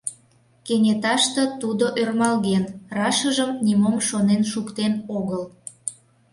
Кенеташте 0.65 1.43
тудо 1.61 1.85
ӧрмалген, 2.01 2.63
рашыжым 2.97 3.51
нимом 3.65 3.97
шонен 4.07 4.41
шуктен 4.51 4.93
огыл. 5.17 5.43